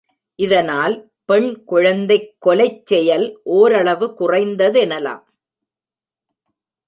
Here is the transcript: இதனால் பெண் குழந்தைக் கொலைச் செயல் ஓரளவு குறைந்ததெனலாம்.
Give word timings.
இதனால் 0.35 1.11
பெண் 1.25 1.63
குழந்தைக் 1.63 2.35
கொலைச் 2.45 2.85
செயல் 2.85 3.39
ஓரளவு 3.43 4.15
குறைந்ததெனலாம். 4.19 5.23